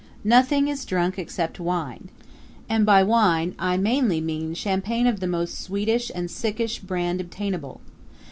Nothing 0.23 0.67
is 0.67 0.83
drunk 0.83 1.19
except 1.19 1.59
wine 1.59 2.09
and 2.67 2.87
by 2.87 3.03
wine 3.03 3.53
I 3.59 3.77
mainly 3.77 4.19
mean 4.19 4.55
champagne 4.55 5.05
of 5.05 5.19
the 5.19 5.27
most 5.27 5.59
sweetish 5.59 6.11
and 6.15 6.27
sickish 6.31 6.79
brand 6.79 7.21
obtainable. 7.21 7.81